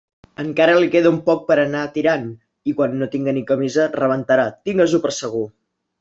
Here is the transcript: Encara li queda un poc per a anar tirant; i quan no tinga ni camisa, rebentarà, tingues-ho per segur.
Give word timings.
Encara 0.43 0.75
li 0.83 0.87
queda 0.95 1.09
un 1.15 1.17
poc 1.25 1.43
per 1.49 1.57
a 1.57 1.65
anar 1.65 1.83
tirant; 1.97 2.25
i 2.71 2.73
quan 2.79 2.95
no 3.01 3.09
tinga 3.15 3.35
ni 3.39 3.43
camisa, 3.51 3.85
rebentarà, 3.99 4.47
tingues-ho 4.71 5.01
per 5.05 5.13
segur. 5.19 5.43